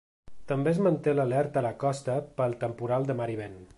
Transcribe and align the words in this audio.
També 0.51 0.71
es 0.71 0.79
manté 0.87 1.13
l’alerta 1.17 1.61
a 1.61 1.65
la 1.67 1.73
costa 1.85 2.17
pel 2.41 2.57
temporal 2.65 3.07
de 3.11 3.19
mar 3.21 3.29
i 3.37 3.39
vent. 3.43 3.59